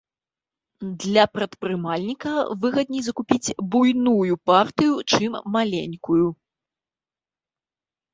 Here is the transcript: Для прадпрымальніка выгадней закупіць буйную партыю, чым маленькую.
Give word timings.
Для 1.01 1.23
прадпрымальніка 1.33 2.31
выгадней 2.63 3.03
закупіць 3.09 3.55
буйную 3.75 4.33
партыю, 4.51 4.93
чым 5.19 5.31
маленькую. 5.57 6.19